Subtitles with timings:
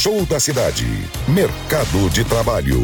[0.00, 0.86] Show da Cidade.
[1.26, 2.78] Mercado de Trabalho.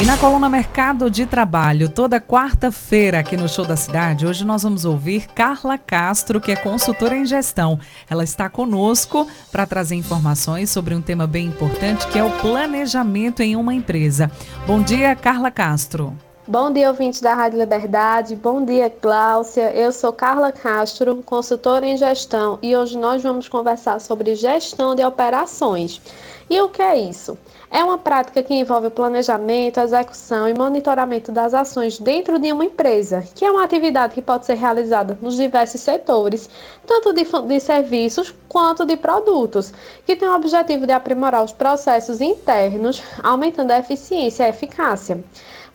[0.00, 4.62] E na coluna Mercado de Trabalho, toda quarta-feira aqui no Show da Cidade, hoje nós
[4.62, 7.78] vamos ouvir Carla Castro, que é consultora em gestão.
[8.08, 13.42] Ela está conosco para trazer informações sobre um tema bem importante, que é o planejamento
[13.42, 14.30] em uma empresa.
[14.66, 16.16] Bom dia, Carla Castro.
[16.44, 18.34] Bom dia, ouvintes da Rádio Liberdade.
[18.34, 19.70] Bom dia, Cláudia.
[19.76, 25.04] Eu sou Carla Castro, consultora em gestão, e hoje nós vamos conversar sobre gestão de
[25.04, 26.02] operações.
[26.50, 27.38] E o que é isso?
[27.70, 32.64] É uma prática que envolve o planejamento, execução e monitoramento das ações dentro de uma
[32.64, 36.50] empresa, que é uma atividade que pode ser realizada nos diversos setores,
[36.84, 39.72] tanto de, de serviços quanto de produtos,
[40.04, 45.22] que tem o objetivo de aprimorar os processos internos, aumentando a eficiência e a eficácia.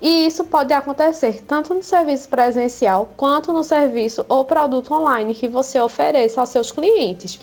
[0.00, 5.46] E isso pode acontecer tanto no serviço presencial quanto no serviço ou produto online que
[5.46, 7.38] você ofereça aos seus clientes.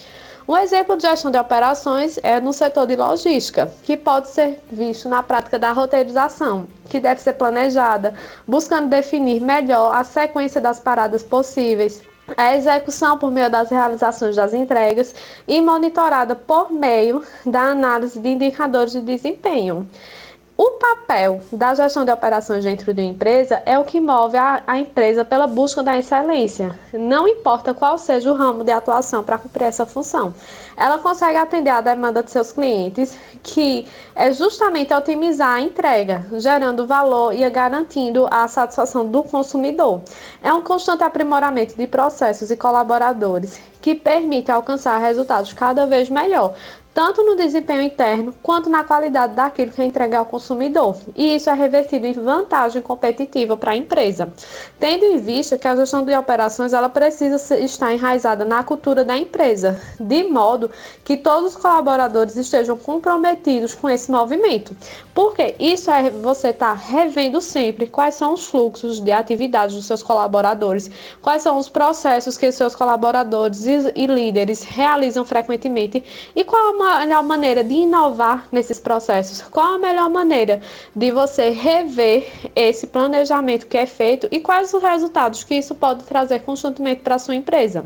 [0.47, 5.09] Um exemplo de gestão de operações é no setor de logística, que pode ser visto
[5.09, 8.13] na prática da roteirização, que deve ser planejada,
[8.47, 12.01] buscando definir melhor a sequência das paradas possíveis,
[12.37, 15.13] a execução por meio das realizações das entregas
[15.45, 19.85] e monitorada por meio da análise de indicadores de desempenho.
[20.57, 24.63] O papel da gestão de operações dentro de uma empresa é o que move a,
[24.65, 26.77] a, empresa pela busca da excelência.
[26.91, 30.33] Não importa qual seja o ramo de atuação para cumprir essa função.
[30.75, 36.87] Ela consegue atender a demanda de seus clientes, que é justamente otimizar a entrega, gerando
[36.87, 40.01] valor e garantindo a satisfação do consumidor.
[40.41, 46.53] É um constante aprimoramento de processos e colaboradores que permite alcançar resultados cada vez melhor,
[46.97, 50.97] tanto no desempenho interno quanto na qualidade daquilo que é entregue ao consumidor.
[51.15, 54.33] E isso é revertido em vantagem competitiva para a empresa.
[54.79, 59.15] Tendo em vista que a gestão de operações ela precisa estar enraizada na cultura da
[59.15, 60.71] empresa, de modo
[61.05, 64.75] que todos os colaboradores estejam comprometidos com esse movimento.
[65.13, 69.85] Porque isso é você estar tá revendo sempre quais são os fluxos de atividades dos
[69.85, 70.89] seus colaboradores,
[71.21, 76.03] quais são os processos que seus colaboradores e, líderes realizam frequentemente
[76.35, 79.41] e qual a melhor maneira de inovar nesses processos?
[79.41, 80.61] Qual a melhor maneira
[80.95, 86.03] de você rever esse planejamento que é feito e quais os resultados que isso pode
[86.03, 87.85] trazer constantemente para a sua empresa?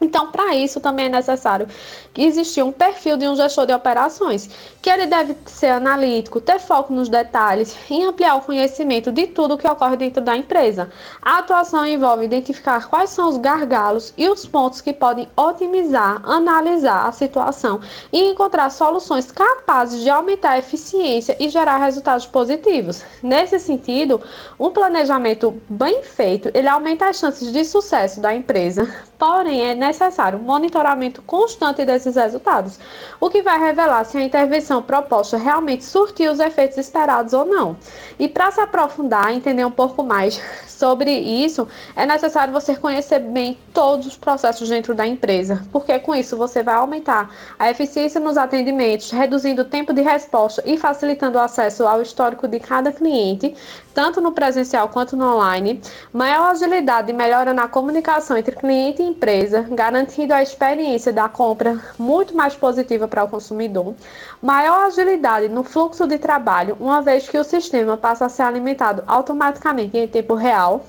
[0.00, 1.66] Então, para isso também é necessário
[2.14, 4.48] que exista um perfil de um gestor de operações,
[4.80, 9.58] que ele deve ser analítico, ter foco nos detalhes e ampliar o conhecimento de tudo
[9.58, 10.90] que ocorre dentro da empresa.
[11.20, 17.06] A atuação envolve identificar quais são os gargalos e os pontos que podem otimizar, analisar
[17.06, 17.80] a situação
[18.12, 23.02] e encontrar soluções capazes de aumentar a eficiência e gerar resultados positivos.
[23.22, 24.20] Nesse sentido,
[24.58, 30.38] um planejamento bem feito, ele aumenta as chances de sucesso da empresa, porém é necessário
[30.38, 32.78] monitoramento constante desses resultados,
[33.20, 37.76] o que vai revelar se a intervenção proposta realmente surtiu os efeitos esperados ou não.
[38.18, 43.58] E para se aprofundar, entender um pouco mais sobre isso, é necessário você conhecer bem
[43.74, 48.36] todos os processos dentro da empresa, porque com isso você vai aumentar a eficiência nos
[48.36, 53.56] atendimentos, reduzindo o tempo de resposta e facilitando o acesso ao histórico de cada cliente,
[53.92, 55.80] tanto no presencial quanto no online,
[56.12, 61.80] maior agilidade e melhora na comunicação entre cliente e empresa, garantindo a experiência da compra
[61.98, 63.94] muito mais positiva para o consumidor,
[64.40, 69.02] maior agilidade no fluxo de trabalho, uma vez que o sistema passa a ser alimentado
[69.06, 70.84] automaticamente em tempo real,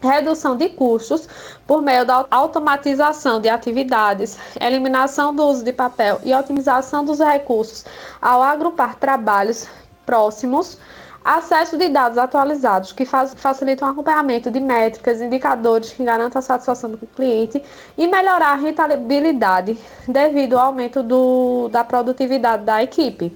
[0.00, 1.28] redução de custos
[1.66, 7.84] por meio da automatização de atividades, eliminação do uso de papel e otimização dos recursos
[8.20, 9.66] ao agrupar trabalhos
[10.04, 10.78] próximos
[11.24, 16.42] acesso de dados atualizados que faz, facilitam o acompanhamento de métricas, indicadores que garantam a
[16.42, 17.62] satisfação do cliente
[17.96, 23.34] e melhorar a rentabilidade devido ao aumento do, da produtividade da equipe.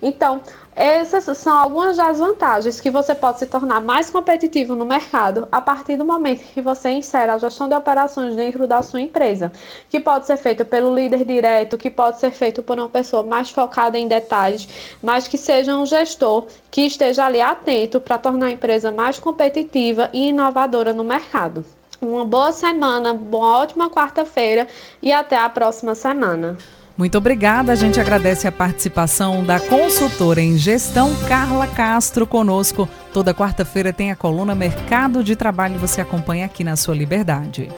[0.00, 0.40] Então,
[0.74, 5.60] essas são algumas das vantagens que você pode se tornar mais competitivo no mercado a
[5.60, 9.50] partir do momento que você insere a gestão de operações dentro da sua empresa,
[9.90, 13.50] que pode ser feito pelo líder direto, que pode ser feito por uma pessoa mais
[13.50, 14.68] focada em detalhes,
[15.02, 20.08] mas que seja um gestor que esteja ali atento para tornar a empresa mais competitiva
[20.12, 21.64] e inovadora no mercado.
[22.00, 24.68] Uma boa semana, uma ótima quarta-feira
[25.02, 26.56] e até a próxima semana.
[26.98, 27.70] Muito obrigada.
[27.70, 32.88] A gente agradece a participação da consultora em gestão Carla Castro conosco.
[33.12, 35.78] Toda quarta-feira tem a coluna Mercado de Trabalho.
[35.78, 37.77] Você acompanha aqui na sua liberdade.